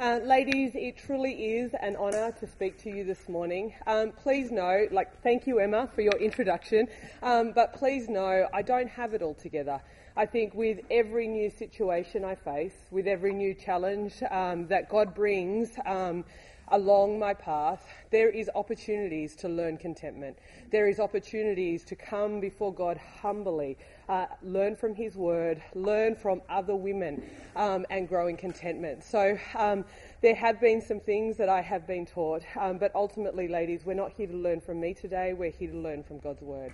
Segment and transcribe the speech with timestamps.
[0.00, 3.74] Uh, ladies, it truly is an honour to speak to you this morning.
[3.86, 6.88] Um, please know, like, thank you, Emma, for your introduction,
[7.22, 9.78] um, but please know I don't have it all together.
[10.16, 15.14] I think with every new situation I face, with every new challenge um, that God
[15.14, 16.24] brings, um,
[16.70, 20.38] along my path, there is opportunities to learn contentment.
[20.70, 23.76] There is opportunities to come before God humbly,
[24.08, 27.22] uh, learn from His Word, learn from other women,
[27.56, 29.04] um, and grow in contentment.
[29.04, 29.84] So um,
[30.22, 33.94] there have been some things that I have been taught, um, but ultimately, ladies, we're
[33.94, 35.32] not here to learn from me today.
[35.32, 36.72] We're here to learn from God's Word.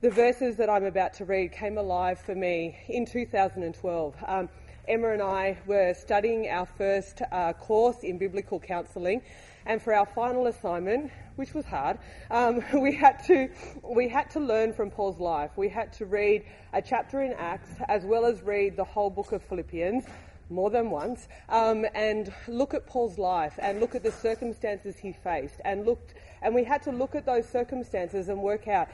[0.00, 4.14] The verses that I'm about to read came alive for me in 2012.
[4.26, 4.48] Um,
[4.88, 9.20] Emma and I were studying our first uh, course in biblical counselling,
[9.66, 11.98] and for our final assignment, which was hard,
[12.30, 13.50] um, we had to
[13.82, 15.50] we had to learn from Paul's life.
[15.56, 19.32] We had to read a chapter in Acts as well as read the whole book
[19.32, 20.04] of Philippians
[20.48, 25.12] more than once, um, and look at Paul's life and look at the circumstances he
[25.12, 28.88] faced, and looked, and we had to look at those circumstances and work out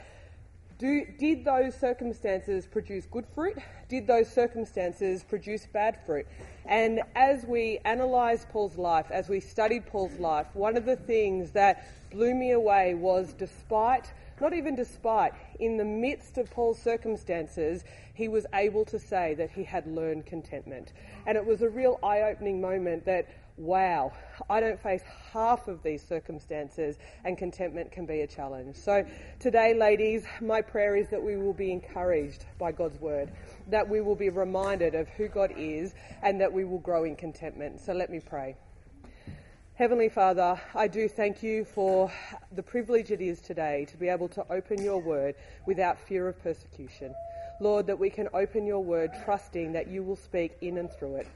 [0.77, 3.57] do, did those circumstances produce good fruit?
[3.87, 6.27] Did those circumstances produce bad fruit?
[6.65, 11.51] And as we analysed Paul's life, as we studied Paul's life, one of the things
[11.51, 17.85] that blew me away was despite, not even despite, in the midst of Paul's circumstances,
[18.13, 20.91] he was able to say that he had learned contentment.
[21.25, 24.11] And it was a real eye opening moment that wow,
[24.49, 28.75] I don't face half of these circumstances, and contentment can be a challenge.
[28.75, 29.05] So,
[29.39, 33.31] today, ladies, my prayer is that we will be encouraged by God's word,
[33.67, 37.15] that we will be reminded of who God is, and that we will grow in
[37.15, 37.79] contentment.
[37.79, 38.55] So, let me pray.
[39.75, 42.09] Heavenly Father, I do thank you for
[42.53, 46.41] the privilege it is today to be able to open your word without fear of
[46.41, 47.13] persecution.
[47.59, 51.17] Lord, that we can open your word trusting that you will speak in and through
[51.17, 51.27] it.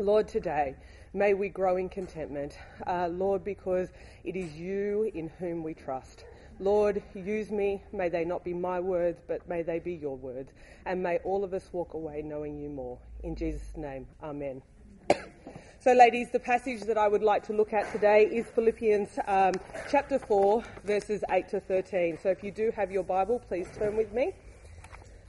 [0.00, 0.76] Lord, today,
[1.12, 2.56] may we grow in contentment.
[2.86, 3.88] Uh, Lord, because
[4.24, 6.24] it is you in whom we trust.
[6.60, 7.82] Lord, use me.
[7.92, 10.52] May they not be my words, but may they be your words.
[10.86, 12.98] And may all of us walk away knowing you more.
[13.22, 14.62] In Jesus' name, amen.
[15.80, 19.54] So, ladies, the passage that I would like to look at today is Philippians um,
[19.88, 22.18] chapter 4, verses 8 to 13.
[22.20, 24.32] So, if you do have your Bible, please turn with me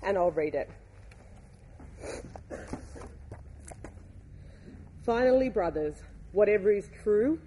[0.02, 0.70] and I'll read it.
[5.10, 6.04] Finally, brothers,
[6.34, 7.40] whatever is true,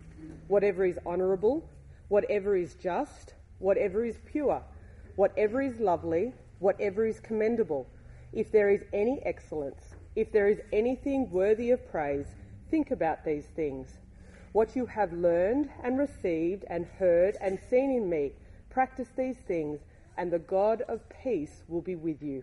[0.49, 1.63] whatever is honourable,
[2.09, 4.61] whatever is just, whatever is pure,
[5.15, 7.87] whatever is lovely, whatever is commendable,
[8.33, 12.27] if there is any excellence, if there is anything worthy of praise,
[12.69, 14.01] think about these things.
[14.51, 18.33] What you have learned and received and heard and seen in me,
[18.71, 19.79] practice these things,
[20.19, 22.43] and the God of peace will be with you.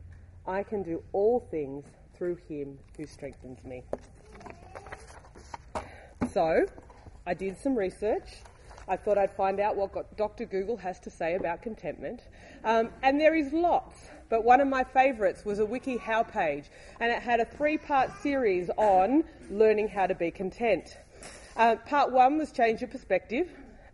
[0.47, 1.85] I can do all things
[2.15, 3.83] through him who strengthens me.
[6.31, 6.65] So,
[7.25, 8.29] I did some research.
[8.87, 10.45] I thought I'd find out what Dr.
[10.45, 12.21] Google has to say about contentment.
[12.63, 16.65] Um, and there is lots, but one of my favourites was a WikiHow page,
[16.99, 20.97] and it had a three part series on learning how to be content.
[21.55, 23.49] Uh, part one was change your perspective.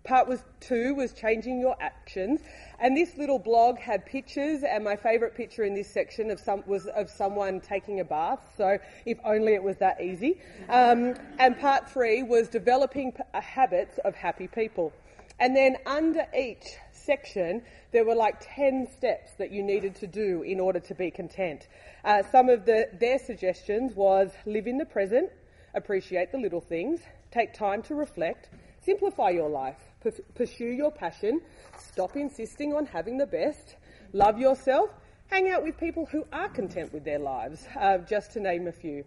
[0.07, 2.39] Part was two was changing your actions,
[2.79, 6.63] and this little blog had pictures, and my favourite picture in this section of some
[6.65, 8.39] was of someone taking a bath.
[8.55, 10.39] So if only it was that easy.
[10.69, 14.93] Um, and part three was developing p- uh, habits of happy people.
[15.41, 20.41] And then under each section, there were like 10 steps that you needed to do
[20.41, 21.67] in order to be content.
[22.05, 25.29] Uh, some of the, their suggestions was live in the present,
[25.73, 28.47] appreciate the little things, take time to reflect,
[28.79, 29.86] simplify your life,
[30.35, 31.41] pursue your passion,
[31.77, 33.75] stop insisting on having the best,
[34.13, 34.89] love yourself,
[35.27, 38.71] hang out with people who are content with their lives, uh, just to name a
[38.71, 39.03] few.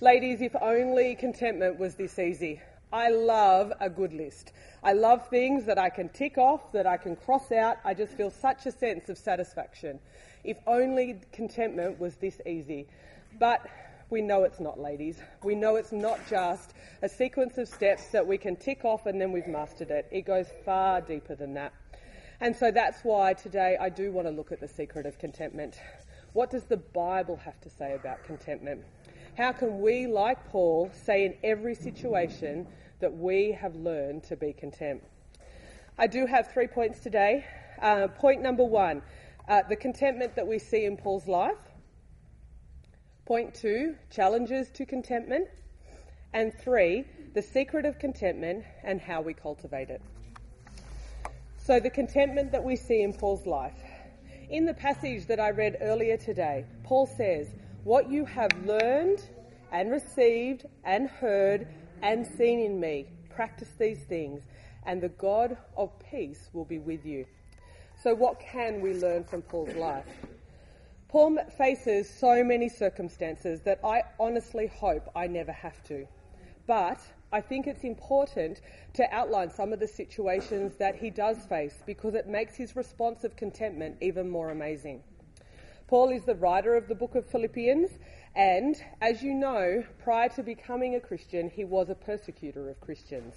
[0.00, 2.60] Ladies, if only contentment was this easy.
[2.92, 4.52] I love a good list.
[4.82, 7.78] I love things that I can tick off, that I can cross out.
[7.84, 9.98] I just feel such a sense of satisfaction.
[10.44, 12.86] If only contentment was this easy.
[13.40, 13.66] But
[14.14, 15.18] we know it's not, ladies.
[15.42, 16.72] We know it's not just
[17.02, 20.06] a sequence of steps that we can tick off and then we've mastered it.
[20.12, 21.72] It goes far deeper than that.
[22.40, 25.80] And so that's why today I do want to look at the secret of contentment.
[26.32, 28.84] What does the Bible have to say about contentment?
[29.36, 32.68] How can we, like Paul, say in every situation
[33.00, 35.02] that we have learned to be content?
[35.98, 37.44] I do have three points today.
[37.82, 39.02] Uh, point number one
[39.48, 41.58] uh, the contentment that we see in Paul's life.
[43.26, 45.48] Point two challenges to contentment.
[46.34, 50.02] And three, the secret of contentment and how we cultivate it.
[51.56, 53.80] So, the contentment that we see in Paul's life.
[54.50, 57.48] In the passage that I read earlier today, Paul says,
[57.84, 59.26] What you have learned
[59.72, 61.66] and received and heard
[62.02, 64.42] and seen in me, practice these things,
[64.84, 67.24] and the God of peace will be with you.
[68.02, 70.04] So, what can we learn from Paul's life?
[71.14, 76.08] Paul faces so many circumstances that I honestly hope I never have to.
[76.66, 76.98] But
[77.32, 78.60] I think it's important
[78.94, 83.22] to outline some of the situations that he does face because it makes his response
[83.22, 85.04] of contentment even more amazing.
[85.86, 87.92] Paul is the writer of the book of Philippians,
[88.34, 93.36] and as you know, prior to becoming a Christian, he was a persecutor of Christians.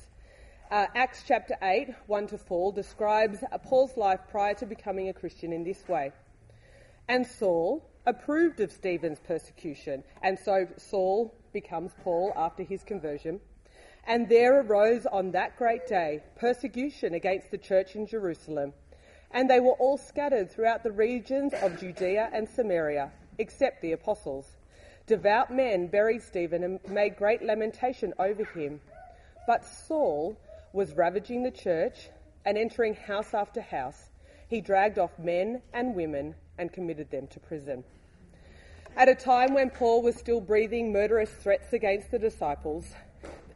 [0.72, 5.54] Uh, Acts chapter 8, 1 to 4, describes Paul's life prior to becoming a Christian
[5.54, 6.12] in this way.
[7.10, 13.40] And Saul approved of Stephen's persecution, and so Saul becomes Paul after his conversion.
[14.06, 18.74] And there arose on that great day persecution against the church in Jerusalem.
[19.32, 24.58] And they were all scattered throughout the regions of Judea and Samaria, except the apostles.
[25.06, 28.82] Devout men buried Stephen and made great lamentation over him.
[29.46, 30.38] But Saul
[30.74, 32.10] was ravaging the church
[32.46, 34.10] and entering house after house.
[34.50, 37.84] He dragged off men and women and committed them to prison.
[38.96, 42.86] At a time when Paul was still breathing murderous threats against the disciples,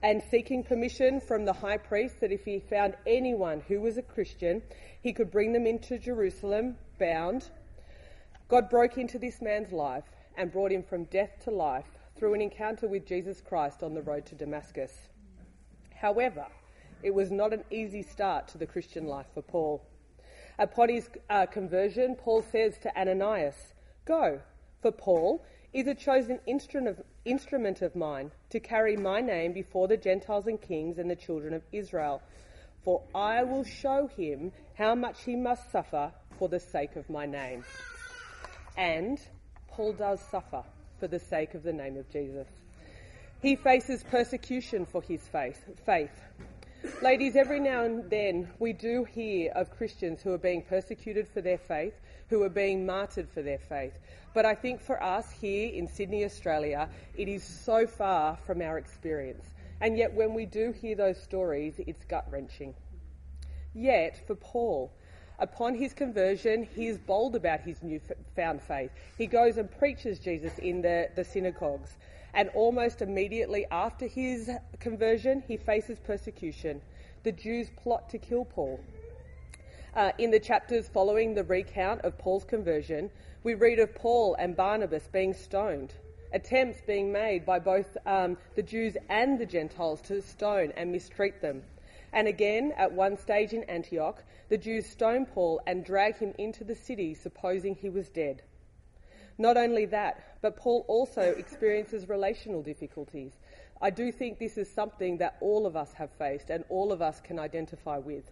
[0.03, 4.01] and seeking permission from the high priest that if he found anyone who was a
[4.01, 4.61] Christian,
[5.01, 7.49] he could bring them into Jerusalem bound.
[8.47, 10.03] God broke into this man's life
[10.37, 11.85] and brought him from death to life
[12.17, 14.91] through an encounter with Jesus Christ on the road to Damascus.
[15.95, 16.47] However,
[17.03, 19.83] it was not an easy start to the Christian life for Paul.
[20.61, 23.55] Upon his uh, conversion, Paul says to Ananias,
[24.05, 24.39] Go,
[24.83, 25.43] for Paul
[25.73, 30.99] is a chosen instrument of mine to carry my name before the Gentiles and kings
[30.99, 32.21] and the children of Israel.
[32.83, 37.25] For I will show him how much he must suffer for the sake of my
[37.25, 37.63] name.
[38.77, 39.19] And
[39.67, 40.63] Paul does suffer
[40.99, 42.47] for the sake of the name of Jesus.
[43.41, 45.63] He faces persecution for his faith.
[45.87, 46.21] faith.
[47.01, 51.39] Ladies, every now and then we do hear of Christians who are being persecuted for
[51.41, 51.93] their faith,
[52.27, 53.93] who are being martyred for their faith.
[54.33, 58.79] But I think for us here in Sydney, Australia, it is so far from our
[58.79, 59.45] experience.
[59.79, 62.73] And yet, when we do hear those stories, it's gut wrenching.
[63.75, 64.91] Yet, for Paul,
[65.37, 68.91] upon his conversion, he is bold about his newfound faith.
[69.17, 71.97] He goes and preaches Jesus in the, the synagogues.
[72.33, 74.49] And almost immediately after his
[74.79, 76.81] conversion, he faces persecution.
[77.23, 78.79] The Jews plot to kill Paul.
[79.93, 83.09] Uh, in the chapters following the recount of Paul's conversion,
[83.43, 85.93] we read of Paul and Barnabas being stoned,
[86.31, 91.41] attempts being made by both um, the Jews and the Gentiles to stone and mistreat
[91.41, 91.63] them.
[92.13, 96.63] And again, at one stage in Antioch, the Jews stone Paul and drag him into
[96.63, 98.43] the city, supposing he was dead.
[99.41, 103.39] Not only that, but Paul also experiences relational difficulties.
[103.81, 107.01] I do think this is something that all of us have faced and all of
[107.01, 108.29] us can identify with.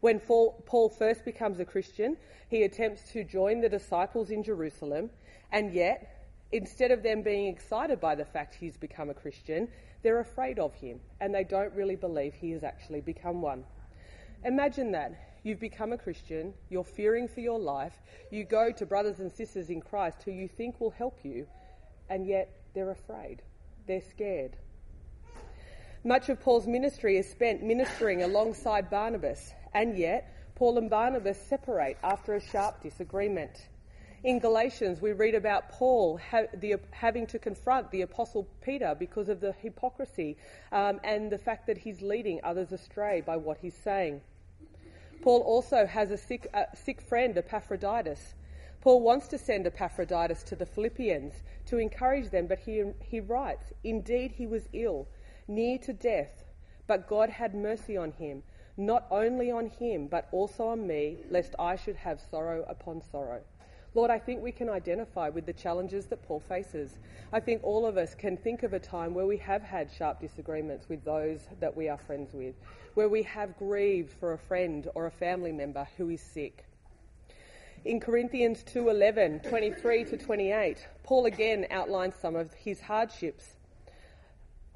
[0.00, 2.16] When Paul first becomes a Christian,
[2.48, 5.10] he attempts to join the disciples in Jerusalem,
[5.52, 9.68] and yet, instead of them being excited by the fact he's become a Christian,
[10.02, 13.62] they're afraid of him and they don't really believe he has actually become one.
[14.42, 15.29] Imagine that.
[15.42, 17.94] You've become a Christian, you're fearing for your life,
[18.30, 21.46] you go to brothers and sisters in Christ who you think will help you,
[22.10, 23.42] and yet they're afraid.
[23.86, 24.56] They're scared.
[26.04, 31.96] Much of Paul's ministry is spent ministering alongside Barnabas, and yet Paul and Barnabas separate
[32.02, 33.68] after a sharp disagreement.
[34.22, 39.30] In Galatians, we read about Paul ha- the, having to confront the Apostle Peter because
[39.30, 40.36] of the hypocrisy
[40.72, 44.20] um, and the fact that he's leading others astray by what he's saying.
[45.22, 48.34] Paul also has a sick, sick friend, Epaphroditus.
[48.80, 53.72] Paul wants to send Epaphroditus to the Philippians to encourage them, but he, he writes,
[53.84, 55.06] Indeed, he was ill
[55.46, 56.44] near to death,
[56.86, 58.42] but God had mercy on him,
[58.76, 63.42] not only on him, but also on me, lest I should have sorrow upon sorrow.
[63.92, 66.98] Lord, I think we can identify with the challenges that Paul faces.
[67.32, 70.20] I think all of us can think of a time where we have had sharp
[70.20, 72.54] disagreements with those that we are friends with,
[72.94, 76.66] where we have grieved for a friend or a family member who is sick.
[77.84, 83.56] In Corinthians 2:11, 23 to 28, Paul again outlines some of his hardships.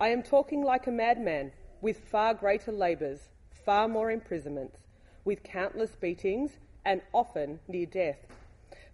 [0.00, 3.28] I am talking like a madman, with far greater labours,
[3.64, 4.78] far more imprisonments,
[5.24, 8.26] with countless beatings, and often near death.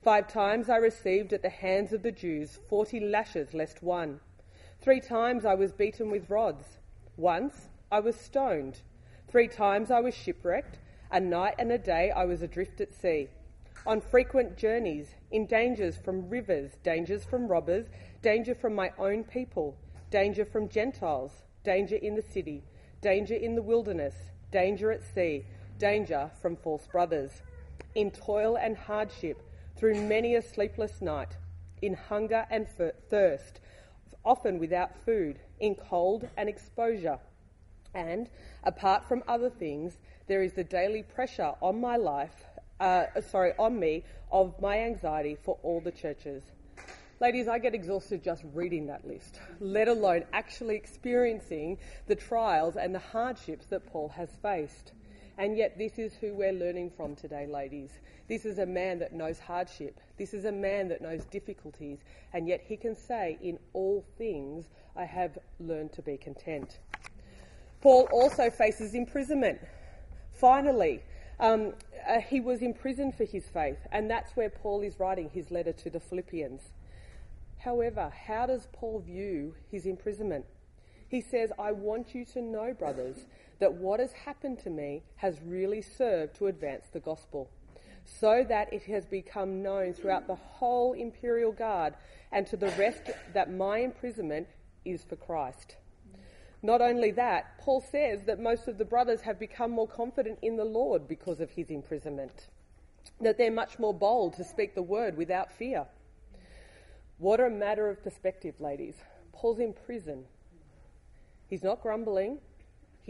[0.02, 4.20] Five times I received at the hands of the Jews forty lashes lest one.
[4.80, 6.78] Three times I was beaten with rods.
[7.18, 8.80] Once I was stoned.
[9.28, 10.78] Three times I was shipwrecked.
[11.10, 13.28] A night and a day I was adrift at sea.
[13.86, 17.86] On frequent journeys, in dangers from rivers, dangers from robbers,
[18.22, 19.76] danger from my own people
[20.10, 22.64] danger from Gentiles, danger in the city,
[23.00, 24.14] danger in the wilderness,
[24.50, 25.44] danger at sea,
[25.78, 27.42] danger from false brothers,
[27.94, 29.40] in toil and hardship,
[29.80, 31.38] through many a sleepless night,
[31.80, 32.68] in hunger and
[33.08, 33.60] thirst,
[34.26, 37.18] often without food, in cold and exposure.
[37.94, 38.28] And,
[38.62, 39.96] apart from other things,
[40.28, 42.44] there is the daily pressure on my life,
[42.78, 46.42] uh, sorry, on me of my anxiety for all the churches.
[47.18, 52.94] Ladies, I get exhausted just reading that list, let alone actually experiencing the trials and
[52.94, 54.92] the hardships that Paul has faced.
[55.40, 57.88] And yet, this is who we're learning from today, ladies.
[58.28, 59.98] This is a man that knows hardship.
[60.18, 62.00] This is a man that knows difficulties.
[62.34, 66.80] And yet, he can say, In all things, I have learned to be content.
[67.80, 69.60] Paul also faces imprisonment.
[70.30, 71.00] Finally,
[71.38, 71.72] um,
[72.06, 75.72] uh, he was imprisoned for his faith, and that's where Paul is writing his letter
[75.72, 76.60] to the Philippians.
[77.56, 80.44] However, how does Paul view his imprisonment?
[81.08, 83.24] He says, I want you to know, brothers,
[83.60, 87.48] that what has happened to me has really served to advance the gospel,
[88.04, 91.94] so that it has become known throughout the whole imperial guard
[92.32, 93.02] and to the rest
[93.32, 94.48] that my imprisonment
[94.84, 95.76] is for Christ.
[96.62, 100.56] Not only that, Paul says that most of the brothers have become more confident in
[100.56, 102.48] the Lord because of his imprisonment,
[103.20, 105.86] that they're much more bold to speak the word without fear.
[107.18, 108.96] What a matter of perspective, ladies.
[109.32, 110.24] Paul's in prison.
[111.48, 112.38] He's not grumbling,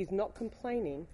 [0.01, 1.07] he's not complaining.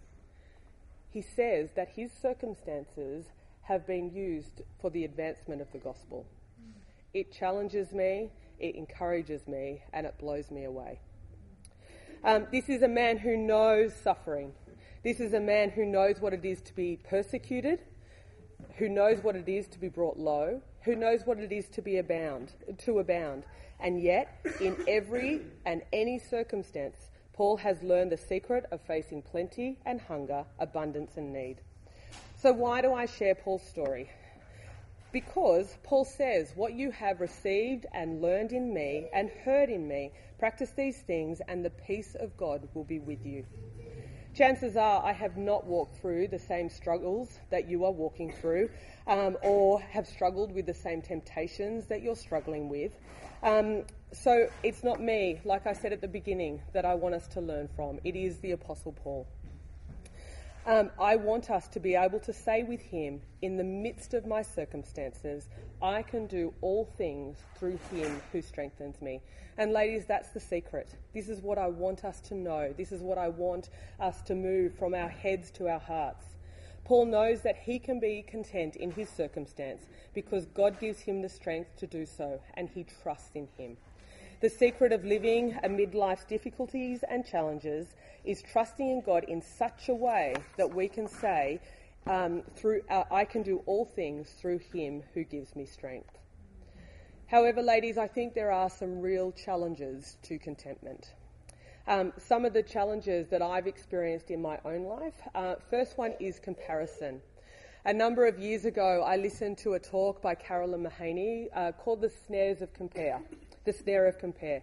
[1.11, 3.25] He says that his circumstances
[3.62, 6.25] have been used for the advancement of the gospel.
[7.12, 11.00] It challenges me, it encourages me, and it blows me away.
[12.23, 14.52] Um, this is a man who knows suffering.
[15.02, 17.81] This is a man who knows what it is to be persecuted,
[18.76, 21.83] who knows what it is to be brought low, who knows what it is to
[21.83, 22.52] be abound,
[22.85, 23.47] to abound.
[23.81, 29.78] And yet, in every and any circumstance, Paul has learned the secret of facing plenty
[29.85, 31.57] and hunger, abundance and need.
[32.37, 34.11] So why do I share Paul's story?
[35.12, 40.12] Because Paul says, What you have received and learned in me and heard in me,
[40.38, 43.45] practice these things, and the peace of God will be with you
[44.37, 48.69] chances are I have not walked through the same struggles that you are walking through,
[49.07, 52.93] um, or have struggled with the same temptations that you're struggling with.
[53.43, 57.27] Um, so it's not me, like I said at the beginning, that I want us
[57.29, 57.99] to learn from.
[58.05, 59.27] It is the Apostle Paul.
[60.67, 64.27] Um, I want us to be able to say with him, in the midst of
[64.27, 65.49] my circumstances,
[65.81, 69.21] I can do all things through him who strengthens me.
[69.59, 70.97] And ladies, that's the secret.
[71.15, 72.75] This is what I want us to know.
[72.77, 73.71] This is what I want
[74.01, 76.25] us to move from our heads to our hearts.
[76.85, 81.29] Paul knows that he can be content in his circumstance because God gives him the
[81.29, 83.77] strength to do so, and he trusts in him.
[84.40, 87.87] The secret of living amid life's difficulties and challenges
[88.23, 91.59] is trusting in God in such a way that we can say,
[92.07, 96.19] um, through, uh, I can do all things through Him who gives me strength.
[97.28, 101.14] However, ladies, I think there are some real challenges to contentment.
[101.88, 105.14] Um, some of the challenges that I've experienced in my own life.
[105.35, 107.23] Uh, first one is comparison.
[107.87, 112.02] A number of years ago, I listened to a talk by Carolyn Mahaney uh, called
[112.02, 113.23] The Snares of Compare.
[113.67, 114.63] The Snare of Compare.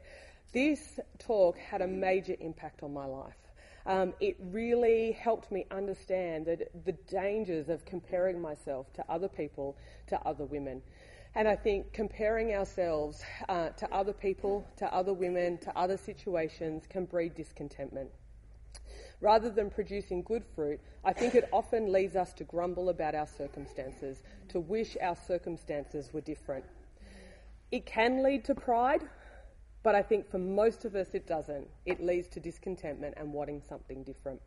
[0.53, 3.35] This talk had a major impact on my life.
[3.85, 9.75] Um, it really helped me understand that the dangers of comparing myself to other people,
[10.07, 10.81] to other women.
[11.35, 16.85] And I think comparing ourselves uh, to other people, to other women, to other situations
[16.87, 18.09] can breed discontentment.
[19.19, 23.27] Rather than producing good fruit, I think it often leads us to grumble about our
[23.27, 26.63] circumstances, to wish our circumstances were different.
[27.73, 29.01] It can lead to pride,
[29.81, 31.67] but I think for most of us it doesn't.
[31.87, 34.39] It leads to discontentment and wanting something different.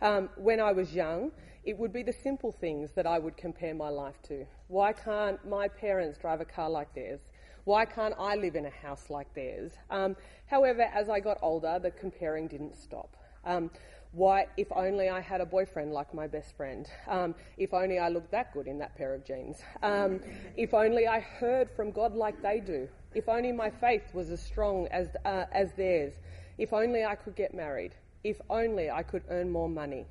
[0.00, 1.30] Um, when I was young,
[1.64, 4.46] it would be the simple things that I would compare my life to.
[4.68, 7.20] Why can't my parents drive a car like theirs?
[7.64, 9.72] Why can't I live in a house like theirs?
[9.90, 13.14] Um, however, as I got older, the comparing didn't stop.
[13.44, 13.70] Um,
[14.12, 16.86] Why, if only I had a boyfriend like my best friend.
[17.06, 19.58] Um, if only I looked that good in that pair of jeans.
[19.82, 20.20] Um,
[20.56, 22.88] if only I heard from God like they do.
[23.14, 26.14] If only my faith was as strong as, uh, as theirs.
[26.56, 27.94] If only I could get married.
[28.24, 30.06] If only I could earn more money.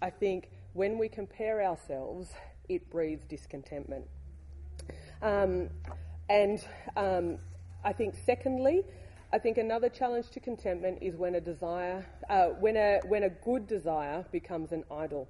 [0.00, 2.32] I think when we compare ourselves,
[2.68, 4.04] it breeds discontentment.
[5.22, 5.70] Um,
[6.28, 6.64] and
[6.96, 7.38] um,
[7.84, 8.84] I think, secondly,
[9.32, 13.28] I think another challenge to contentment is when a desire, uh, when, a, when a
[13.28, 15.28] good desire becomes an idol.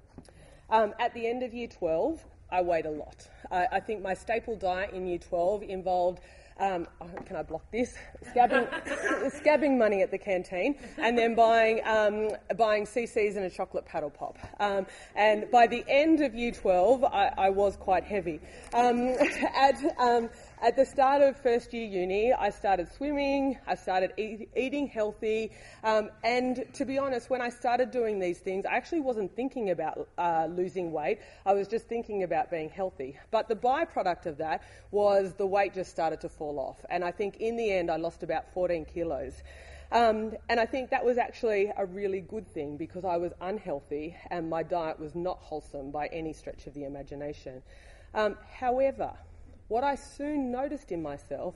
[0.69, 3.27] Um, at the end of year 12, I weighed a lot.
[3.51, 6.21] I, I think my staple diet in year 12 involved
[6.59, 7.93] um, oh, can I block this?
[8.31, 8.67] Scabbing,
[9.43, 14.09] scabbing money at the canteen, and then buying um, buying CCs and a chocolate paddle
[14.09, 14.37] pop.
[14.59, 18.39] Um, and by the end of Year 12, I, I was quite heavy.
[18.73, 19.15] Um,
[19.55, 24.49] at um, at the start of first year uni, I started swimming, I started eat,
[24.55, 25.51] eating healthy,
[25.83, 29.69] um, and to be honest, when I started doing these things, I actually wasn't thinking
[29.69, 33.19] about uh, losing weight, I was just thinking about being healthy.
[33.29, 37.11] But the byproduct of that was the weight just started to fall off, and I
[37.11, 39.33] think in the end, I lost about 14 kilos.
[39.91, 44.17] Um, and I think that was actually a really good thing because I was unhealthy
[44.29, 47.63] and my diet was not wholesome by any stretch of the imagination.
[48.13, 49.13] Um, however,
[49.67, 51.55] what I soon noticed in myself,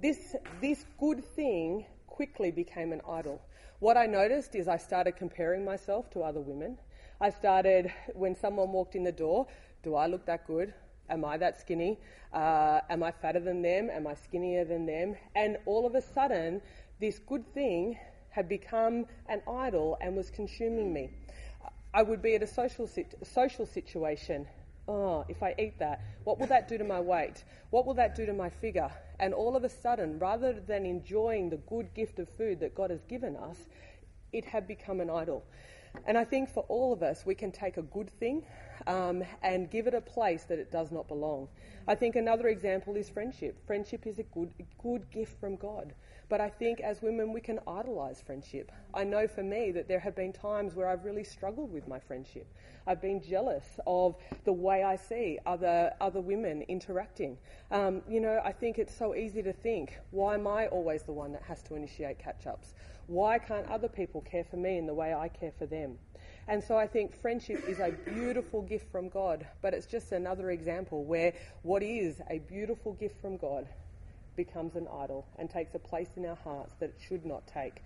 [0.00, 3.40] this, this good thing quickly became an idol.
[3.80, 6.78] What I noticed is I started comparing myself to other women.
[7.20, 9.46] I started, when someone walked in the door,
[9.82, 10.72] do I look that good?
[11.10, 11.98] Am I that skinny?
[12.32, 13.90] Uh, am I fatter than them?
[13.90, 15.16] Am I skinnier than them?
[15.34, 16.62] And all of a sudden,
[17.00, 17.98] this good thing
[18.30, 21.10] had become an idol and was consuming me.
[21.92, 22.88] I would be at a social,
[23.22, 24.46] social situation
[24.88, 27.44] oh, if I eat that, what will that do to my weight?
[27.70, 28.90] What will that do to my figure?
[29.18, 32.90] And all of a sudden, rather than enjoying the good gift of food that God
[32.90, 33.66] has given us,
[34.32, 35.44] it had become an idol.
[36.06, 38.44] And I think for all of us, we can take a good thing
[38.86, 41.48] um, and give it a place that it does not belong.
[41.86, 43.64] I think another example is friendship.
[43.66, 45.94] Friendship is a good, good gift from God.
[46.28, 48.72] But I think as women, we can idolize friendship.
[48.94, 51.98] I know for me that there have been times where I've really struggled with my
[51.98, 52.46] friendship.
[52.86, 57.38] I've been jealous of the way I see other, other women interacting.
[57.70, 61.12] Um, you know, I think it's so easy to think, why am I always the
[61.12, 62.74] one that has to initiate catch ups?
[63.06, 65.98] Why can't other people care for me in the way I care for them?
[66.48, 70.50] And so I think friendship is a beautiful gift from God, but it's just another
[70.50, 71.32] example where
[71.62, 73.66] what is a beautiful gift from God
[74.36, 77.82] becomes an idol and takes a place in our hearts that it should not take.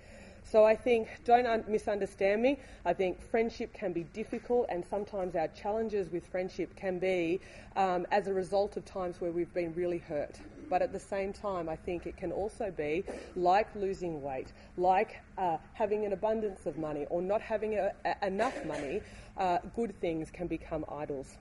[0.50, 5.36] So I think, don't un- misunderstand me, I think friendship can be difficult, and sometimes
[5.36, 7.40] our challenges with friendship can be
[7.76, 10.40] um, as a result of times where we've been really hurt.
[10.70, 13.04] But at the same time, I think it can also be
[13.36, 18.26] like losing weight, like uh, having an abundance of money, or not having a, a,
[18.26, 19.02] enough money.
[19.36, 21.36] Uh, good things can become idols.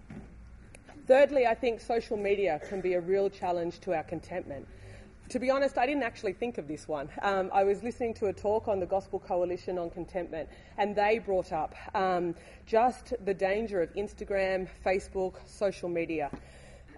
[1.07, 4.67] Thirdly, I think social media can be a real challenge to our contentment
[5.29, 7.09] to be honest, I didn't actually think of this one.
[7.21, 11.19] Um, I was listening to a talk on the Gospel Coalition on contentment, and they
[11.19, 12.33] brought up um,
[12.65, 16.31] just the danger of Instagram, Facebook, social media.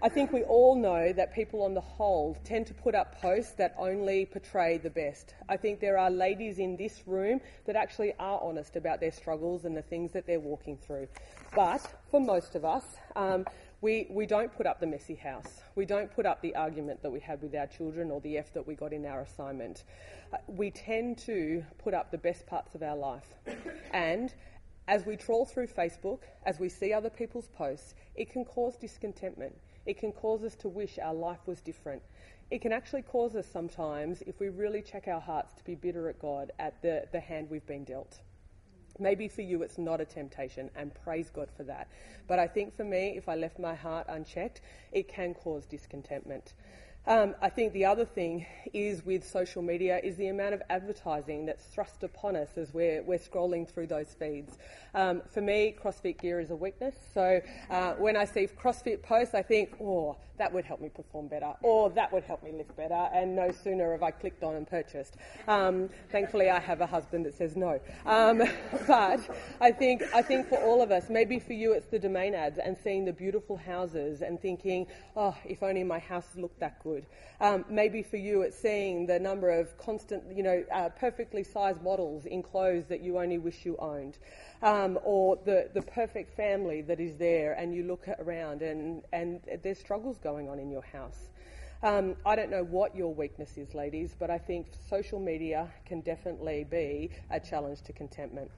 [0.02, 3.52] I think we all know that people on the whole tend to put up posts
[3.54, 5.34] that only portray the best.
[5.48, 9.66] I think there are ladies in this room that actually are honest about their struggles
[9.66, 11.08] and the things that they're walking through.
[11.54, 13.44] But for most of us, um,
[13.82, 15.60] we, we don't put up the messy house.
[15.74, 18.52] We don't put up the argument that we had with our children or the F
[18.52, 19.84] that we got in our assignment.
[20.32, 23.26] Uh, we tend to put up the best parts of our life.
[23.92, 24.34] And
[24.86, 29.56] as we trawl through Facebook, as we see other people's posts, it can cause discontentment.
[29.86, 32.02] It can cause us to wish our life was different.
[32.50, 36.08] It can actually cause us sometimes, if we really check our hearts, to be bitter
[36.08, 38.18] at God at the, the hand we've been dealt.
[39.00, 41.88] Maybe for you it's not a temptation, and praise God for that.
[42.28, 44.60] But I think for me, if I left my heart unchecked,
[44.92, 46.54] it can cause discontentment.
[47.06, 51.46] Um, I think the other thing is with social media is the amount of advertising
[51.46, 54.58] that's thrust upon us as we're, we're scrolling through those feeds.
[54.94, 56.94] Um, for me, CrossFit gear is a weakness.
[57.14, 61.28] So uh, when I see CrossFit posts, I think, oh, that would help me perform
[61.28, 63.08] better, or that would help me lift better.
[63.12, 65.16] And no sooner have I clicked on and purchased.
[65.46, 67.78] Um, thankfully, I have a husband that says no.
[68.06, 68.38] Um,
[68.86, 69.20] but
[69.60, 72.58] I think I think for all of us, maybe for you, it's the domain ads
[72.58, 76.89] and seeing the beautiful houses and thinking, oh, if only my house looked that good.
[77.40, 81.82] Um, maybe for you, it's seeing the number of constant, you know, uh, perfectly sized
[81.82, 84.18] models in clothes that you only wish you owned
[84.62, 89.40] um, or the, the perfect family that is there, and you look around and, and
[89.62, 91.30] there's struggles going on in your house.
[91.82, 96.02] Um, I don't know what your weakness is, ladies, but I think social media can
[96.02, 98.50] definitely be a challenge to contentment.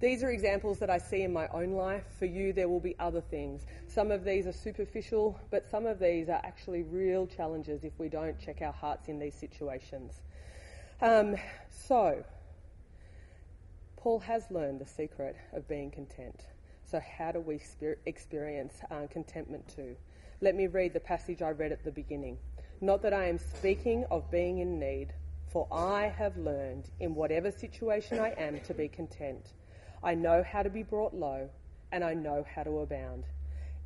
[0.00, 2.04] These are examples that I see in my own life.
[2.20, 3.66] For you, there will be other things.
[3.88, 8.08] Some of these are superficial, but some of these are actually real challenges if we
[8.08, 10.22] don't check our hearts in these situations.
[11.02, 11.34] Um,
[11.68, 12.24] so,
[13.96, 16.46] Paul has learned the secret of being content.
[16.84, 17.60] So, how do we
[18.06, 19.96] experience uh, contentment too?
[20.40, 22.38] Let me read the passage I read at the beginning.
[22.80, 25.12] Not that I am speaking of being in need,
[25.48, 29.54] for I have learned in whatever situation I am to be content.
[30.02, 31.48] I know how to be brought low,
[31.92, 33.24] and I know how to abound.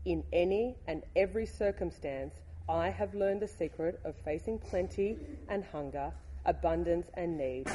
[0.04, 2.34] In any and every circumstance,
[2.68, 6.12] I have learned the secret of facing plenty and hunger,
[6.44, 7.66] abundance and need.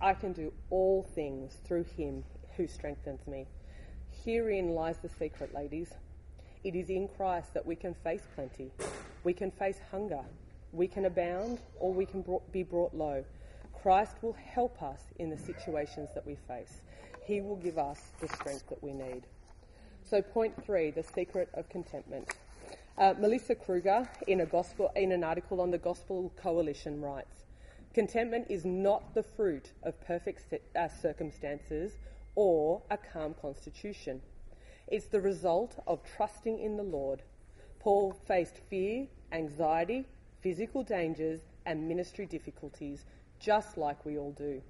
[0.00, 2.24] I can do all things through him
[2.56, 3.46] who strengthens me.
[4.24, 5.92] Herein lies the secret, ladies.
[6.62, 8.70] It is in Christ that we can face plenty,
[9.22, 10.24] we can face hunger,
[10.72, 13.24] we can abound, or we can be brought low.
[13.82, 16.80] Christ will help us in the situations that we face.
[17.24, 19.22] He will give us the strength that we need.
[20.04, 22.30] So, point three the secret of contentment.
[22.96, 27.44] Uh, Melissa Kruger, in, a gospel, in an article on the Gospel Coalition, writes
[27.92, 31.92] Contentment is not the fruit of perfect uh, circumstances
[32.34, 34.20] or a calm constitution.
[34.86, 37.22] It's the result of trusting in the Lord.
[37.80, 40.06] Paul faced fear, anxiety,
[40.40, 43.04] physical dangers, and ministry difficulties,
[43.40, 44.60] just like we all do.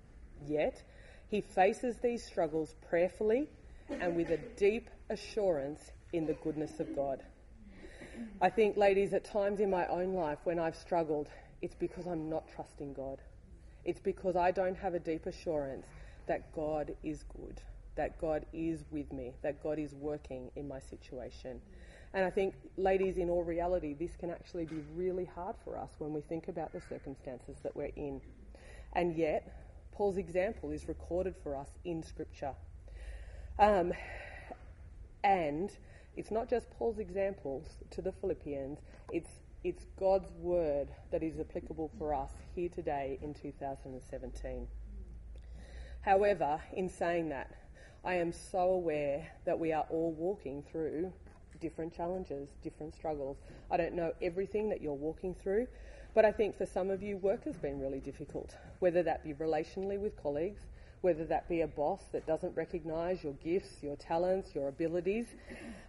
[0.46, 0.82] Yet,
[1.28, 3.48] he faces these struggles prayerfully
[3.88, 7.22] and with a deep assurance in the goodness of God.
[8.40, 11.28] I think, ladies, at times in my own life when I've struggled,
[11.62, 13.18] it's because I'm not trusting God.
[13.84, 15.86] It's because I don't have a deep assurance
[16.26, 17.60] that God is good,
[17.96, 21.60] that God is with me, that God is working in my situation.
[22.14, 25.90] And I think, ladies, in all reality, this can actually be really hard for us
[25.98, 28.20] when we think about the circumstances that we're in.
[28.92, 29.63] And yet,
[29.94, 32.54] Paul's example is recorded for us in Scripture.
[33.58, 33.92] Um,
[35.22, 35.70] and
[36.16, 38.78] it's not just Paul's examples to the Philippians,
[39.12, 39.30] it's,
[39.62, 44.66] it's God's word that is applicable for us here today in 2017.
[46.00, 47.50] However, in saying that,
[48.04, 51.12] I am so aware that we are all walking through
[51.60, 53.38] different challenges, different struggles.
[53.70, 55.66] I don't know everything that you're walking through,
[56.14, 59.34] but I think for some of you, work has been really difficult, whether that be
[59.34, 60.60] relationally with colleagues,
[61.00, 65.26] whether that be a boss that doesn't recognise your gifts, your talents, your abilities,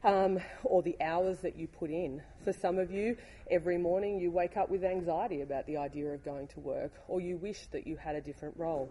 [0.03, 2.21] um, or the hours that you put in.
[2.43, 3.15] For some of you,
[3.49, 7.21] every morning you wake up with anxiety about the idea of going to work, or
[7.21, 8.89] you wish that you had a different role.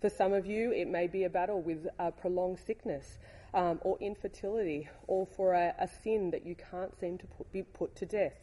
[0.00, 3.18] For some of you, it may be a battle with a prolonged sickness
[3.54, 7.62] um, or infertility, or for a, a, sin that you can't seem to put, be
[7.62, 8.34] put to death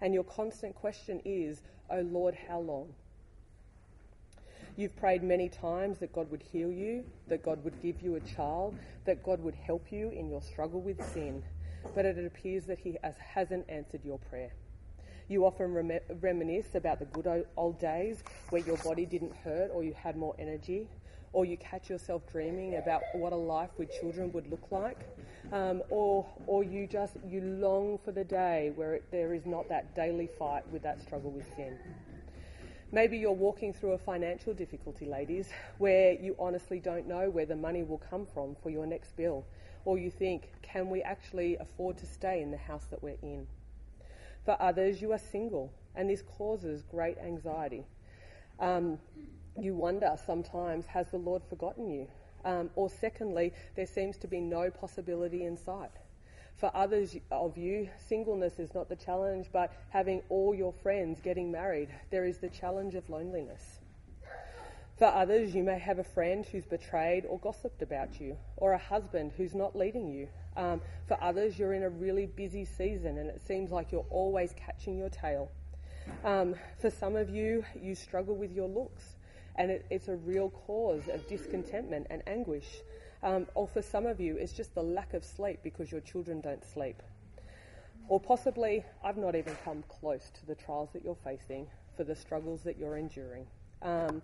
[0.00, 2.94] and your constant question is, Oh Lord, how long?
[4.76, 8.20] You've prayed many times that God would heal you, that God would give you a
[8.20, 11.44] child, that God would help you in your struggle with sin,
[11.94, 14.50] but it appears that He has, hasn't answered your prayer.
[15.28, 19.84] You often rem- reminisce about the good old days where your body didn't hurt or
[19.84, 20.88] you had more energy,
[21.34, 25.00] or you catch yourself dreaming about what a life with children would look like,
[25.52, 29.68] um, or or you just you long for the day where it, there is not
[29.68, 31.76] that daily fight with that struggle with sin.
[32.92, 37.56] Maybe you're walking through a financial difficulty, ladies, where you honestly don't know where the
[37.56, 39.44] money will come from for your next bill,
[39.84, 43.48] or you think, can we actually afford to stay in the house that we're in?
[44.44, 47.84] For others, you are single, and this causes great anxiety.
[48.60, 48.98] Um,
[49.58, 52.08] you wonder sometimes, has the Lord forgotten you?
[52.44, 55.90] Um, or secondly, there seems to be no possibility in sight.
[56.56, 61.50] For others of you, singleness is not the challenge, but having all your friends getting
[61.50, 63.80] married, there is the challenge of loneliness.
[64.96, 68.78] For others, you may have a friend who's betrayed or gossiped about you, or a
[68.78, 70.28] husband who's not leading you.
[70.56, 74.54] Um, for others, you're in a really busy season and it seems like you're always
[74.56, 75.50] catching your tail.
[76.22, 79.16] Um, for some of you, you struggle with your looks
[79.56, 82.66] and it, it's a real cause of discontentment and anguish.
[83.22, 86.40] Um, or for some of you, it's just the lack of sleep because your children
[86.40, 87.02] don't sleep.
[88.08, 92.14] Or possibly, I've not even come close to the trials that you're facing for the
[92.14, 93.46] struggles that you're enduring.
[93.80, 94.22] Um,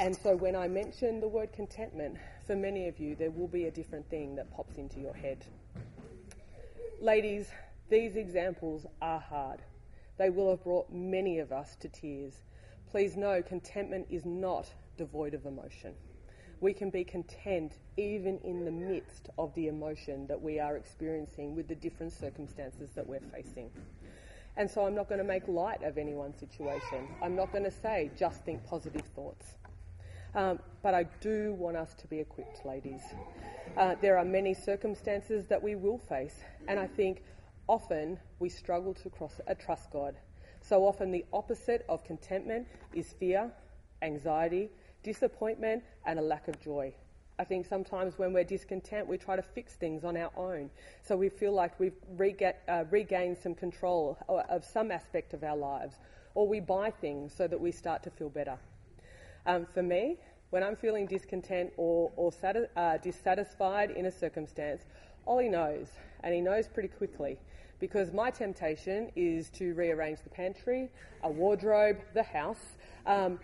[0.00, 3.64] and so, when I mention the word contentment, for many of you, there will be
[3.64, 5.44] a different thing that pops into your head.
[7.00, 7.48] Ladies,
[7.88, 9.60] these examples are hard.
[10.18, 12.34] They will have brought many of us to tears
[12.94, 15.92] please know contentment is not devoid of emotion.
[16.60, 21.56] We can be content even in the midst of the emotion that we are experiencing
[21.56, 23.68] with the different circumstances that we're facing.
[24.56, 27.08] And so I'm not going to make light of anyone's situation.
[27.20, 29.56] I'm not going to say just think positive thoughts.
[30.36, 33.02] Um, but I do want us to be equipped, ladies.
[33.76, 36.36] Uh, there are many circumstances that we will face,
[36.68, 37.24] and I think
[37.66, 40.14] often we struggle to cross, uh, trust God.
[40.66, 43.52] So often the opposite of contentment is fear,
[44.00, 44.70] anxiety,
[45.02, 46.94] disappointment, and a lack of joy.
[47.38, 50.70] I think sometimes when we're discontent, we try to fix things on our own.
[51.02, 55.56] So we feel like we've rega- uh, regained some control of some aspect of our
[55.56, 55.96] lives.
[56.34, 58.56] Or we buy things so that we start to feel better.
[59.46, 60.16] Um, for me,
[60.50, 64.82] when I'm feeling discontent or, or sati- uh, dissatisfied in a circumstance,
[65.26, 65.88] Ollie knows,
[66.22, 67.38] and he knows pretty quickly,
[67.84, 70.88] because my temptation is to rearrange the pantry,
[71.22, 72.76] a wardrobe, the house.
[73.04, 73.38] Um,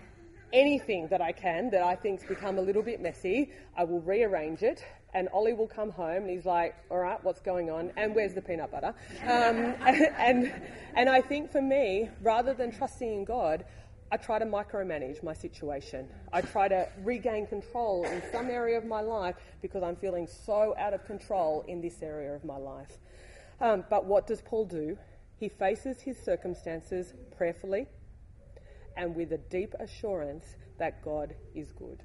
[0.51, 4.63] anything that I can that I think's become a little bit messy, I will rearrange
[4.63, 4.83] it.
[5.13, 7.93] And Ollie will come home and he's like, "All right, what's going on?
[7.99, 9.75] And where's the peanut butter?" Um,
[10.17, 10.51] and
[10.95, 13.67] and I think for me, rather than trusting in God,
[14.11, 16.09] I try to micromanage my situation.
[16.33, 20.75] I try to regain control in some area of my life because I'm feeling so
[20.79, 22.97] out of control in this area of my life.
[23.61, 24.97] Um, but what does Paul do?
[25.37, 27.87] He faces his circumstances prayerfully
[28.97, 32.03] and with a deep assurance that God is good.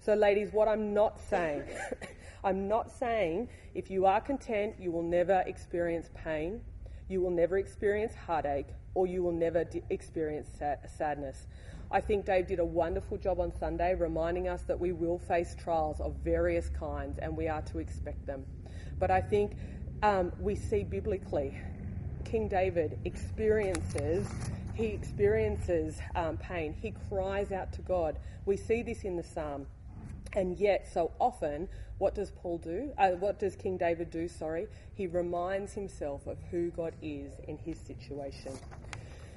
[0.00, 1.64] So, ladies, what I'm not saying,
[2.44, 6.60] I'm not saying if you are content, you will never experience pain,
[7.08, 10.48] you will never experience heartache, or you will never experience
[10.86, 11.46] sadness.
[11.90, 15.54] I think Dave did a wonderful job on Sunday reminding us that we will face
[15.58, 18.44] trials of various kinds and we are to expect them.
[18.98, 19.56] But I think
[20.02, 21.58] um, we see biblically
[22.24, 24.26] King David experiences
[24.74, 26.74] he experiences um, pain.
[26.80, 28.18] He cries out to God.
[28.44, 29.66] We see this in the psalm.
[30.32, 32.92] And yet, so often, what does Paul do?
[32.98, 34.26] Uh, what does King David do?
[34.26, 34.66] Sorry.
[34.94, 38.52] He reminds himself of who God is in his situation.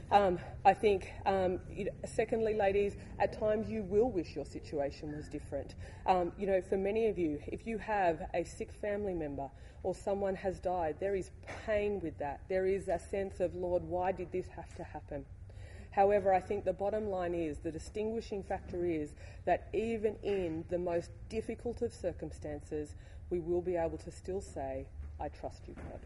[0.10, 5.14] Um, I think, um, you know, secondly, ladies, at times you will wish your situation
[5.14, 5.76] was different.
[6.06, 9.50] Um, you know, for many of you, if you have a sick family member
[9.84, 11.32] or someone has died, there is
[11.66, 12.40] pain with that.
[12.48, 15.26] There is a sense of, Lord, why did this have to happen?
[15.92, 19.14] However, I think the bottom line is the distinguishing factor is
[19.46, 22.96] that even in the most difficult of circumstances,
[23.30, 24.86] we will be able to still say,
[25.20, 26.00] I trust you, God.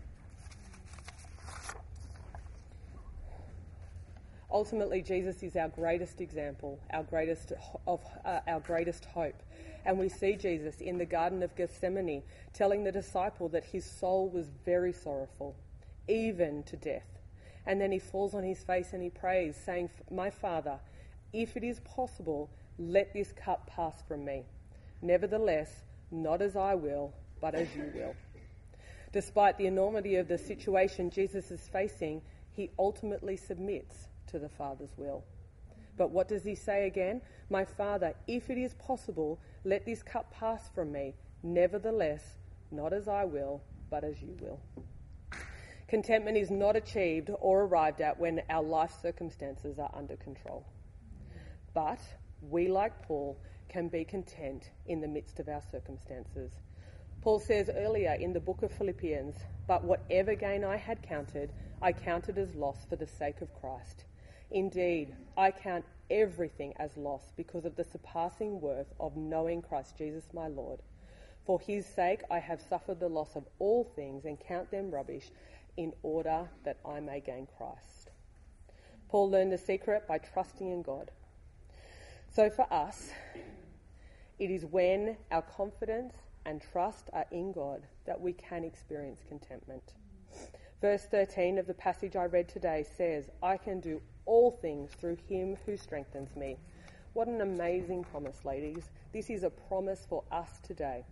[4.52, 7.54] Ultimately, Jesus is our greatest example, our greatest
[7.88, 9.42] of uh, our greatest hope.
[9.86, 12.22] And we see Jesus in the Garden of Gethsemane
[12.54, 15.56] telling the disciple that his soul was very sorrowful,
[16.10, 17.08] even to death.
[17.66, 20.80] And then he falls on his face and he prays, saying, My Father,
[21.32, 24.44] if it is possible, let this cup pass from me.
[25.02, 28.16] Nevertheless, not as I will, but as you will.
[29.14, 34.94] Despite the enormity of the situation Jesus is facing, he ultimately submits to the Father's
[34.98, 35.24] will.
[35.98, 37.22] But what does he say again?
[37.50, 41.14] My Father, if it is possible, let this cup pass from me.
[41.44, 42.38] Nevertheless,
[42.72, 44.60] not as I will, but as you will.
[45.88, 50.66] Contentment is not achieved or arrived at when our life circumstances are under control.
[51.74, 52.00] But
[52.42, 56.54] we, like Paul, can be content in the midst of our circumstances.
[57.22, 59.36] Paul says earlier in the book of Philippians,
[59.68, 64.06] But whatever gain I had counted, I counted as loss for the sake of Christ.
[64.52, 70.26] Indeed, I count everything as loss because of the surpassing worth of knowing Christ Jesus
[70.34, 70.82] my Lord.
[71.46, 75.32] For his sake I have suffered the loss of all things and count them rubbish
[75.78, 78.12] in order that I may gain Christ.
[79.08, 81.12] Paul learned the secret by trusting in God.
[82.34, 83.10] So for us,
[84.38, 86.14] it is when our confidence
[86.46, 89.94] and trust are in God that we can experience contentment.
[90.82, 95.18] Verse 13 of the passage I read today says, I can do all things through
[95.28, 96.58] him who strengthens me.
[97.14, 98.90] What an amazing promise, ladies.
[99.14, 101.04] This is a promise for us today.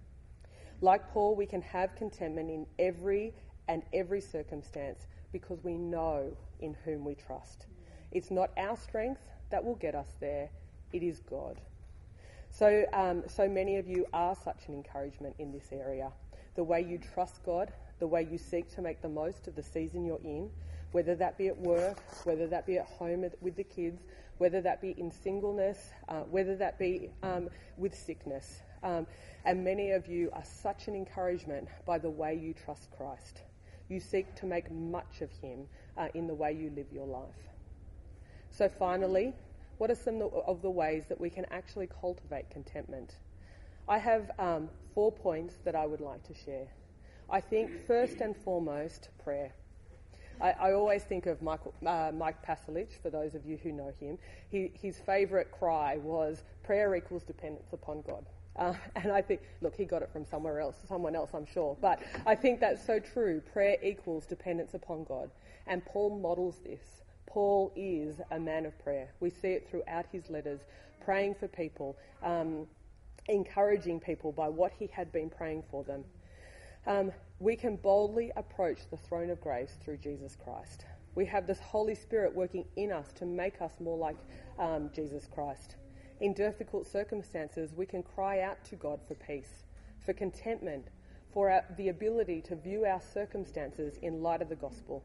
[0.81, 3.33] Like Paul, we can have contentment in every
[3.67, 7.65] and every circumstance because we know in whom we trust.
[8.11, 10.49] It's not our strength that will get us there,
[10.93, 11.59] it is God.
[12.49, 16.11] So, um, so many of you are such an encouragement in this area.
[16.55, 19.63] The way you trust God, the way you seek to make the most of the
[19.63, 20.49] season you're in,
[20.91, 24.01] whether that be at work, whether that be at home with the kids,
[24.37, 28.61] whether that be in singleness, uh, whether that be um, with sickness.
[28.83, 29.05] Um,
[29.45, 33.41] and many of you are such an encouragement by the way you trust Christ.
[33.89, 37.49] You seek to make much of Him uh, in the way you live your life.
[38.51, 39.33] So, finally,
[39.77, 43.17] what are some of the ways that we can actually cultivate contentment?
[43.87, 46.67] I have um, four points that I would like to share.
[47.29, 49.53] I think, first and foremost, prayer.
[50.41, 52.37] I, I always think of Michael, uh, Mike
[53.01, 54.17] for those of you who know him.
[54.49, 58.25] He, his favourite cry was, prayer equals dependence upon God.
[58.55, 61.77] Uh, and I think, look, he got it from somewhere else, someone else, I'm sure.
[61.81, 63.41] But I think that's so true.
[63.53, 65.29] Prayer equals dependence upon God.
[65.67, 66.81] And Paul models this.
[67.25, 69.13] Paul is a man of prayer.
[69.19, 70.61] We see it throughout his letters,
[71.03, 72.65] praying for people, um,
[73.27, 76.03] encouraging people by what he had been praying for them.
[76.87, 80.85] Um, we can boldly approach the throne of grace through Jesus Christ.
[81.15, 84.17] We have this Holy Spirit working in us to make us more like
[84.57, 85.75] um, Jesus Christ.
[86.19, 89.63] In difficult circumstances, we can cry out to God for peace,
[90.05, 90.87] for contentment,
[91.33, 95.03] for our, the ability to view our circumstances in light of the gospel.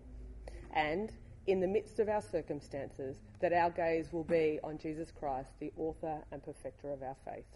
[0.72, 1.12] And
[1.46, 5.72] in the midst of our circumstances, that our gaze will be on Jesus Christ, the
[5.76, 7.46] author and perfecter of our faith.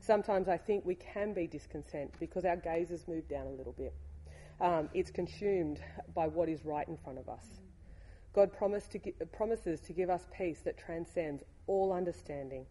[0.00, 3.74] Sometimes I think we can be discontent because our gaze has moved down a little
[3.74, 3.94] bit.
[4.60, 5.80] Um, it's consumed
[6.14, 7.60] by what is right in front of us.
[8.32, 8.98] God to
[9.32, 12.64] promises to give us peace that transcends all understanding.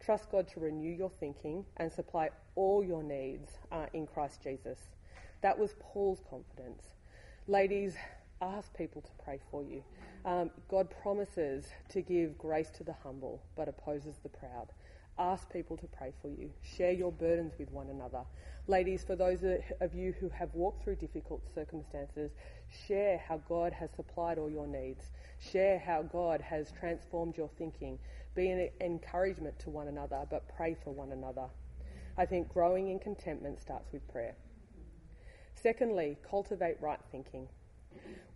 [0.00, 4.78] Trust God to renew your thinking and supply all your needs uh, in Christ Jesus.
[5.40, 6.82] That was Paul's confidence.
[7.46, 7.96] Ladies,
[8.42, 9.82] ask people to pray for you.
[10.24, 14.68] Um, God promises to give grace to the humble, but opposes the proud.
[15.18, 16.50] Ask people to pray for you.
[16.62, 18.22] Share your burdens with one another.
[18.68, 19.42] Ladies, for those
[19.80, 22.30] of you who have walked through difficult circumstances,
[22.86, 25.10] share how God has supplied all your needs.
[25.40, 27.98] Share how God has transformed your thinking.
[28.34, 31.46] Be an encouragement to one another, but pray for one another.
[32.16, 34.34] I think growing in contentment starts with prayer.
[35.54, 37.48] Secondly, cultivate right thinking.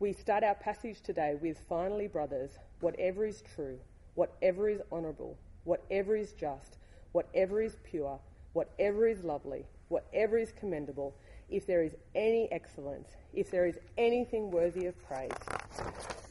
[0.01, 3.79] We start our passage today with finally, brothers, whatever is true,
[4.15, 6.77] whatever is honourable, whatever is just,
[7.13, 8.19] whatever is pure,
[8.53, 11.15] whatever is lovely, whatever is commendable,
[11.51, 15.31] if there is any excellence, if there is anything worthy of praise,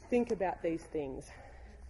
[0.09, 1.29] think about these things.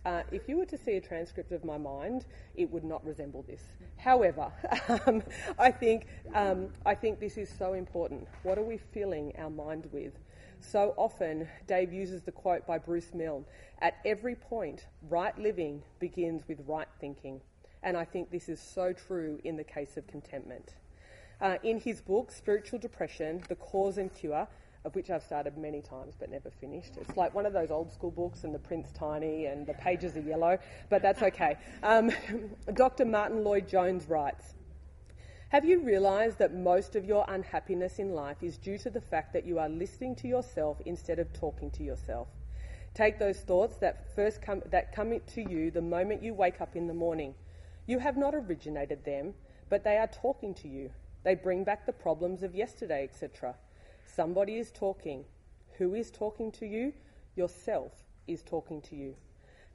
[0.03, 2.25] Uh, if you were to see a transcript of my mind,
[2.55, 3.61] it would not resemble this.
[3.97, 4.51] However,
[5.05, 5.21] um,
[5.59, 8.27] I think um, I think this is so important.
[8.41, 10.13] What are we filling our mind with?
[10.61, 13.45] So often, Dave uses the quote by Bruce Milne
[13.79, 17.41] At every point, right living begins with right thinking.
[17.83, 20.75] And I think this is so true in the case of contentment.
[21.41, 24.47] Uh, in his book, Spiritual Depression The Cause and Cure,
[24.85, 26.93] of which I've started many times but never finished.
[26.97, 30.15] It's like one of those old school books, and the print's tiny and the pages
[30.15, 31.57] are yellow, but that's okay.
[31.81, 32.11] Um,
[32.73, 33.05] Dr.
[33.05, 34.53] Martyn Lloyd-Jones writes
[35.51, 39.33] have you realized that most of your unhappiness in life is due to the fact
[39.33, 42.29] that you are listening to yourself instead of talking to yourself?
[42.93, 46.77] Take those thoughts that first come that come to you the moment you wake up
[46.77, 47.35] in the morning.
[47.85, 49.33] You have not originated them,
[49.67, 50.89] but they are talking to you.
[51.25, 53.55] They bring back the problems of yesterday, etc.
[54.05, 55.25] Somebody is talking.
[55.79, 56.93] Who is talking to you?
[57.35, 57.91] Yourself
[58.25, 59.15] is talking to you.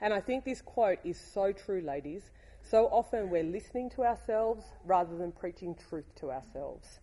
[0.00, 2.30] And I think this quote is so true, ladies.
[2.68, 6.98] So often we're listening to ourselves rather than preaching truth to ourselves.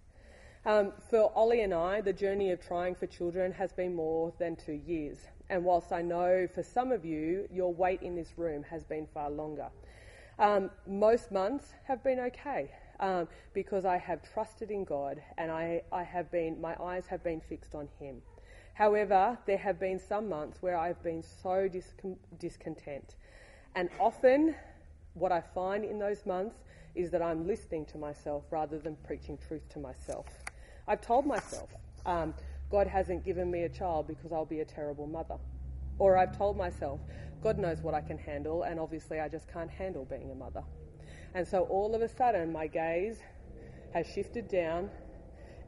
[0.66, 4.58] Um, for Ollie and I, the journey of trying for children has been more than
[4.58, 5.20] two years.
[5.50, 9.08] And whilst I know for some of you, your wait in this room has been
[9.14, 9.70] far longer,
[10.38, 15.84] um, most months have been okay um, because I have trusted in God and I,
[15.94, 18.22] I have been, my eyes have been fixed on Him.
[18.74, 23.16] However, there have been some months where I've been so discon- discontent.
[23.76, 24.56] And often
[25.14, 26.56] what I find in those months
[26.96, 30.26] is that I'm listening to myself rather than preaching truth to myself.
[30.88, 31.70] I've told myself,
[32.06, 32.34] um,
[32.70, 35.38] God hasn't given me a child because I'll be a terrible mother.
[36.00, 37.00] Or I've told myself,
[37.42, 40.64] God knows what I can handle, and obviously I just can't handle being a mother.
[41.36, 43.20] And so all of a sudden, my gaze
[43.94, 44.90] has shifted down,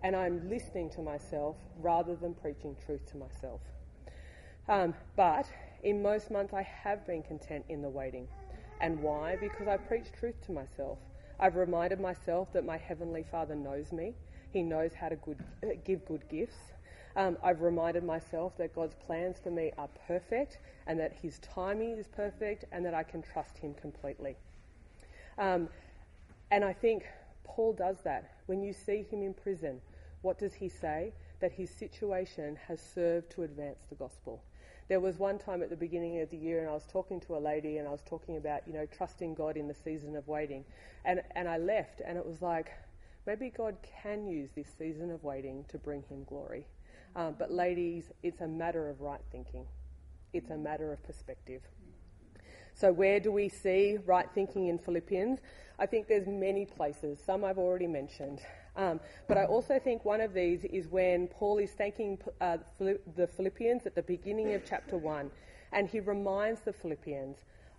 [0.04, 3.62] and I'm listening to myself rather than preaching truth to myself.
[4.68, 5.48] Um, but
[5.84, 8.28] in most months, I have been content in the waiting.
[8.82, 9.38] And why?
[9.38, 10.98] Because I preach truth to myself.
[11.40, 14.14] I've reminded myself that my Heavenly Father knows me.
[14.52, 16.58] He knows how to good, uh, give good gifts.
[17.16, 21.98] Um, I've reminded myself that God's plans for me are perfect and that His timing
[21.98, 24.36] is perfect and that I can trust Him completely.
[25.38, 25.70] Um,
[26.52, 27.06] and I think
[27.44, 28.32] Paul does that.
[28.46, 29.82] When you see him in prison,
[30.22, 31.14] what does he say?
[31.40, 34.42] That his situation has served to advance the gospel.
[34.88, 37.36] There was one time at the beginning of the year, and I was talking to
[37.36, 40.28] a lady, and I was talking about, you know, trusting God in the season of
[40.28, 40.64] waiting.
[41.06, 42.72] And, and I left, and it was like,
[43.26, 46.68] maybe God can use this season of waiting to bring him glory.
[47.16, 49.66] Um, but, ladies, it's a matter of right thinking,
[50.34, 51.62] it's a matter of perspective.
[52.76, 55.40] So, where do we see right thinking in Philippians?
[55.80, 57.20] I think there's many places.
[57.26, 58.42] Some I've already mentioned.
[58.78, 63.28] Um, but I also think one of these is when Paul is thanking uh, the
[63.28, 65.32] Philippians at the beginning of chapter 1,
[65.72, 67.38] and he reminds the Philippians,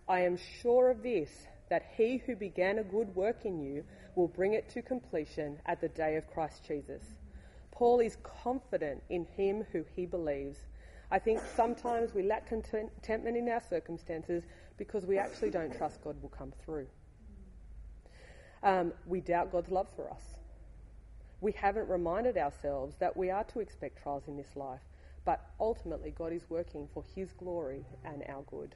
[0.09, 3.84] I am sure of this, that he who began a good work in you
[4.14, 7.03] will bring it to completion at the day of Christ Jesus.
[7.72, 10.59] Paul is confident in him who he believes.
[11.11, 14.44] I think sometimes we lack contentment in our circumstances
[14.78, 16.86] because we actually don't trust God will come through.
[18.62, 20.36] Um, we doubt God's love for us.
[21.41, 24.80] We haven't reminded ourselves that we are to expect trials in this life,
[25.24, 28.74] but ultimately God is working for His glory and our good.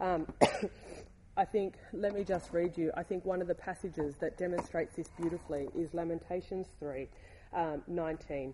[0.00, 0.32] Um,
[1.36, 4.96] I think, let me just read you, I think one of the passages that demonstrates
[4.96, 7.08] this beautifully is Lamentations 3
[7.54, 8.52] um, 19.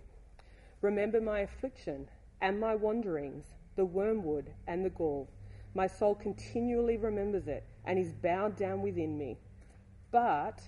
[0.83, 2.07] Remember my affliction
[2.43, 5.29] and my wanderings, the wormwood and the gall.
[5.75, 9.39] My soul continually remembers it and is bowed down within me.
[10.11, 10.61] But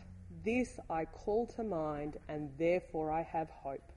[0.47, 3.93] this I call to mind, and therefore I have hope.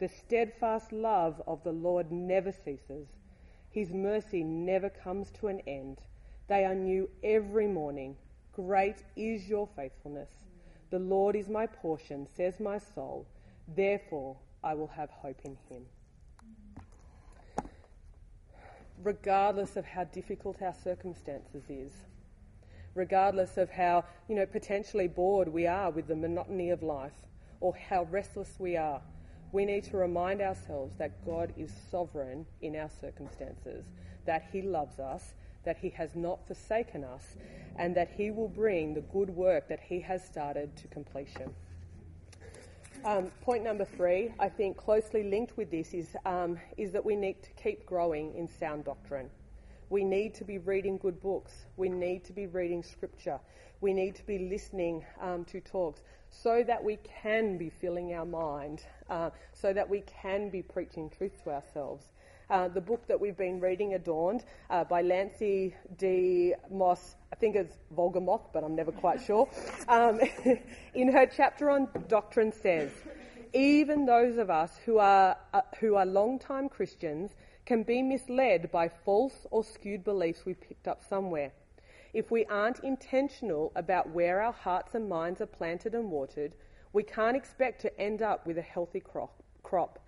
[0.00, 3.06] The steadfast love of the Lord never ceases,
[3.70, 6.02] His mercy never comes to an end.
[6.48, 8.16] They are new every morning.
[8.52, 10.30] Great is your faithfulness.
[10.90, 13.26] The Lord is my portion, says my soul.
[13.68, 15.86] Therefore, I will have hope in him.
[19.02, 21.92] Regardless of how difficult our circumstances is,
[22.96, 27.12] regardless of how, you know, potentially bored we are with the monotony of life
[27.60, 29.00] or how restless we are,
[29.52, 33.84] we need to remind ourselves that God is sovereign in our circumstances,
[34.24, 35.34] that He loves us,
[35.64, 37.36] that He has not forsaken us,
[37.78, 41.54] and that He will bring the good work that He has started to completion.
[43.04, 47.14] Um, point number three, I think closely linked with this, is, um, is that we
[47.14, 49.30] need to keep growing in sound doctrine.
[49.88, 51.52] We need to be reading good books.
[51.76, 53.38] We need to be reading scripture.
[53.80, 58.24] We need to be listening um, to talks so that we can be filling our
[58.24, 62.06] mind, uh, so that we can be preaching truth to ourselves.
[62.48, 66.54] Uh, the book that we've been reading, Adorned, uh, by Lancy D.
[66.70, 69.48] Moss, I think it's Wolgemuth, but I'm never quite sure,
[69.88, 70.20] um,
[70.94, 72.90] in her chapter on doctrine says,
[73.52, 77.32] even those of us who are, uh, who are long-time Christians
[77.66, 81.52] can be misled by false or skewed beliefs we picked up somewhere.
[82.14, 86.54] If we aren't intentional about where our hearts and minds are planted and watered,
[86.94, 89.02] we can't expect to end up with a healthy
[89.62, 89.98] crop.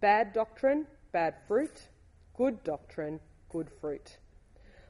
[0.00, 1.88] Bad doctrine bad fruit,
[2.36, 4.18] good doctrine, good fruit.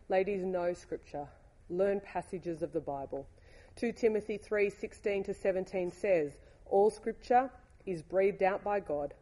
[0.08, 1.28] Ladies, know scripture.
[1.70, 3.26] Learn passages of the Bible.
[3.76, 7.50] 2 Timothy 3:16 to 17 says, "All scripture
[7.86, 9.14] is breathed out by God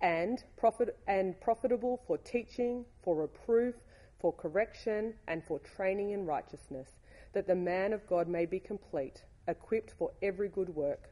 [0.00, 3.74] and profit and profitable for teaching, for reproof,
[4.20, 6.88] for correction, and for training in righteousness,
[7.32, 11.10] that the man of God may be complete, equipped for every good work."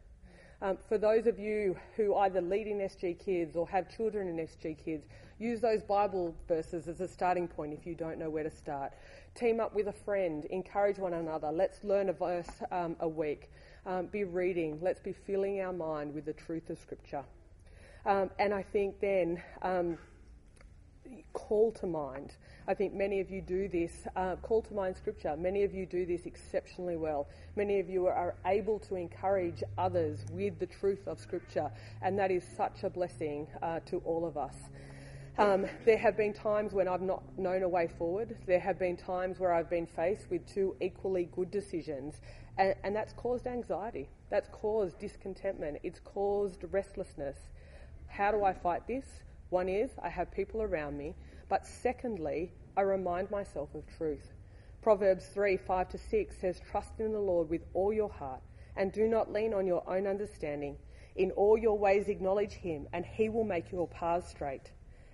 [0.63, 4.37] Um, for those of you who either lead in SG Kids or have children in
[4.39, 5.07] SG Kids,
[5.39, 8.93] use those Bible verses as a starting point if you don't know where to start.
[9.35, 11.53] Team up with a friend, encourage one another.
[11.53, 13.51] Let's learn a verse um, a week.
[13.85, 14.79] Um, be reading.
[14.81, 17.25] Let's be filling our mind with the truth of Scripture.
[18.07, 19.99] Um, and I think then um,
[21.33, 22.33] call to mind
[22.69, 23.93] I think many of you do this.
[24.17, 25.37] Uh, call to mind scripture.
[25.37, 27.29] Many of you do this exceptionally well.
[27.55, 31.71] Many of you are able to encourage others with the truth of scripture,
[32.03, 34.57] and that is such a blessing uh, to all of us.
[35.39, 38.37] Um, there have been times when I've not known a way forward.
[38.47, 42.17] There have been times where I've been faced with two equally good decisions,
[42.59, 44.09] and, and that's caused anxiety.
[44.29, 45.79] That's caused discontentment.
[45.85, 47.37] It's caused restlessness.
[48.09, 49.05] How do I fight this?
[49.51, 51.15] One is I have people around me
[51.49, 54.33] but secondly, I remind myself of truth.
[54.83, 58.43] Proverbs 3 5 to 6 says, Trust in the Lord with all your heart,
[58.77, 60.77] and do not lean on your own understanding.
[61.15, 64.73] In all your ways, acknowledge Him, and He will make your paths straight.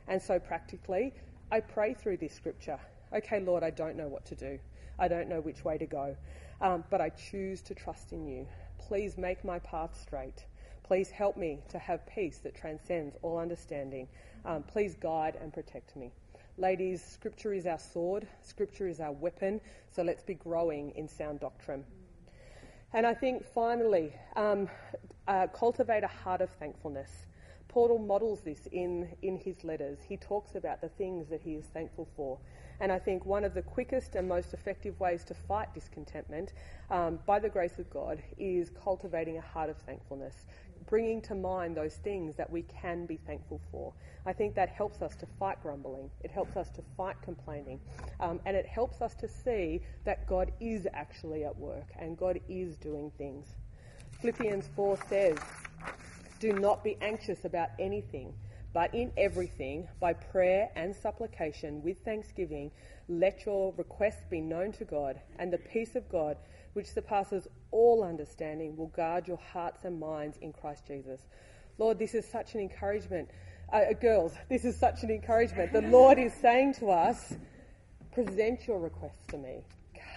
[0.08, 1.12] And so, practically,
[1.50, 2.78] I pray through this scripture.
[3.12, 4.58] Okay, Lord, I don't know what to do.
[4.98, 6.16] I don't know which way to go,
[6.60, 8.48] um, but I choose to trust in you.
[8.78, 10.46] Please make my path straight.
[10.82, 14.08] Please help me to have peace that transcends all understanding.
[14.44, 16.12] Um, please guide and protect me.
[16.58, 19.60] Ladies, Scripture is our sword, Scripture is our weapon,
[19.90, 21.84] so let's be growing in sound doctrine.
[22.92, 24.68] And I think finally, um,
[25.26, 27.26] uh, cultivate a heart of thankfulness.
[27.68, 29.98] Paul models this in, in his letters.
[30.06, 32.38] He talks about the things that he is thankful for.
[32.80, 36.52] And I think one of the quickest and most effective ways to fight discontentment,
[36.90, 40.44] um, by the grace of God, is cultivating a heart of thankfulness,
[40.86, 43.92] bringing to mind those things that we can be thankful for.
[44.26, 47.80] I think that helps us to fight grumbling, it helps us to fight complaining,
[48.20, 52.40] um, and it helps us to see that God is actually at work and God
[52.48, 53.48] is doing things.
[54.20, 55.38] Philippians 4 says,
[56.40, 58.32] Do not be anxious about anything
[58.72, 62.70] but in everything, by prayer and supplication with thanksgiving,
[63.08, 66.38] let your requests be known to God, and the peace of God,
[66.72, 71.20] which surpasses all understanding, will guard your hearts and minds in Christ Jesus.
[71.78, 73.28] Lord, this is such an encouragement.
[73.72, 75.72] Uh, uh girls, this is such an encouragement.
[75.72, 77.34] The Lord is saying to us,
[78.12, 79.64] present your requests to me.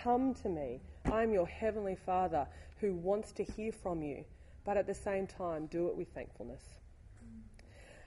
[0.04, 0.82] Come to me.
[1.12, 2.48] I am your heavenly Father
[2.80, 4.26] who wants to hear from you,
[4.66, 6.62] but at the same time, do it with thankfulness.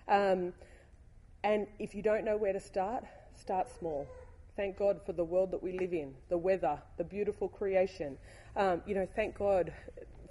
[0.08, 0.52] Um,
[1.44, 3.04] and if you don't know where to start,
[3.36, 4.06] start small.
[4.58, 8.18] Thank God for the world that we live in, the weather, the beautiful creation.
[8.56, 9.72] Um, you know, thank God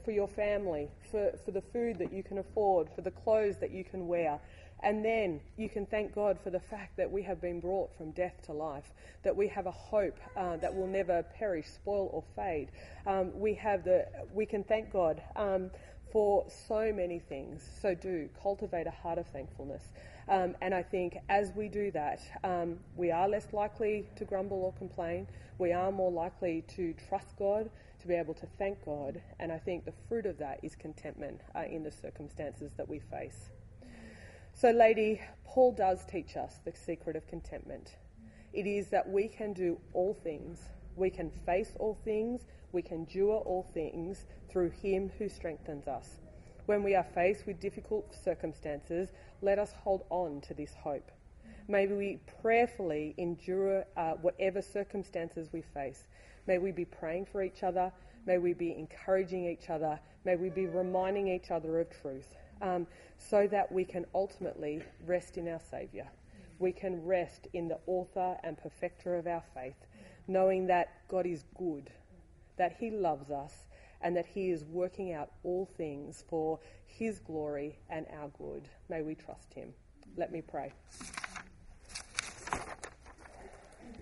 [0.04, 3.72] for your family, for, for the food that you can afford, for the clothes that
[3.72, 4.42] you can wear.
[4.84, 8.12] And then you can thank God for the fact that we have been brought from
[8.12, 8.92] death to life,
[9.24, 12.68] that we have a hope uh, that will never perish, spoil, or fade.
[13.06, 15.72] Um, we have the, we can thank God um,
[16.12, 17.66] for so many things.
[17.82, 19.84] So do cultivate a heart of thankfulness.
[20.30, 24.58] Um, and I think as we do that, um, we are less likely to grumble
[24.58, 25.28] or complain.
[25.58, 27.70] We are more likely to trust God,
[28.02, 29.22] to be able to thank God.
[29.40, 33.00] And I think the fruit of that is contentment uh, in the circumstances that we
[33.00, 33.50] face.
[34.54, 37.96] So, lady, Paul does teach us the secret of contentment.
[38.54, 40.60] It is that we can do all things,
[40.96, 46.20] we can face all things, we can endure all things through him who strengthens us.
[46.66, 49.10] When we are faced with difficult circumstances,
[49.42, 51.12] let us hold on to this hope.
[51.68, 56.08] May we prayerfully endure uh, whatever circumstances we face.
[56.48, 57.92] May we be praying for each other.
[58.26, 60.00] May we be encouraging each other.
[60.24, 65.38] May we be reminding each other of truth um, so that we can ultimately rest
[65.38, 66.08] in our Saviour.
[66.60, 69.76] We can rest in the author and perfecter of our faith,
[70.28, 71.92] knowing that God is good
[72.58, 73.54] that He loves us
[74.02, 78.68] and that He is working out all things for His glory and our good.
[78.90, 79.74] May we trust Him.
[80.16, 80.74] Let me pray.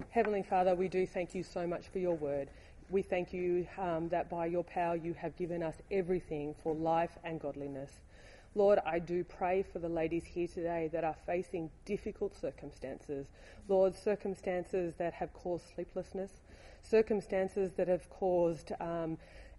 [0.10, 2.50] Heavenly Father, we do thank you so much for your word.
[2.90, 7.18] We thank you um, that by your power you have given us everything for life
[7.24, 7.92] and godliness.
[8.58, 13.28] Lord, I do pray for the ladies here today that are facing difficult circumstances.
[13.68, 16.32] Lord, circumstances that have caused sleeplessness,
[16.82, 19.18] circumstances that have caused um,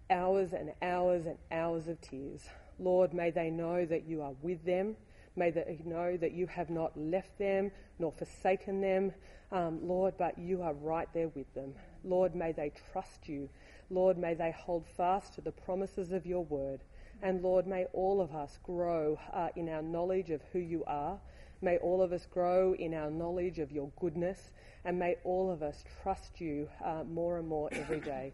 [0.09, 2.47] hours and hours and hours of tears.
[2.79, 4.95] Lord, may they know that you are with them.
[5.35, 9.13] May they know that you have not left them nor forsaken them,
[9.51, 11.73] um, Lord, but you are right there with them.
[12.03, 13.49] Lord, may they trust you.
[13.89, 16.81] Lord, may they hold fast to the promises of your word.
[17.21, 21.19] And Lord, may all of us grow uh, in our knowledge of who you are.
[21.61, 24.51] May all of us grow in our knowledge of your goodness
[24.87, 28.33] and may all of us trust you uh, more and more every day.